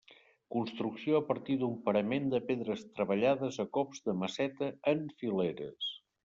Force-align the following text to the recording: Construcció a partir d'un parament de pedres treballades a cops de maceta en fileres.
Construcció 0.53 1.17
a 1.19 1.25
partir 1.27 1.57
d'un 1.63 1.75
parament 1.89 2.25
de 2.31 2.39
pedres 2.47 2.81
treballades 3.01 3.61
a 3.65 3.67
cops 3.79 4.03
de 4.09 4.17
maceta 4.23 4.71
en 4.95 5.05
fileres. 5.23 5.93